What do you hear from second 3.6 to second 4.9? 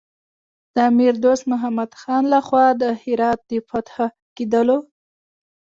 فتح کېدلو.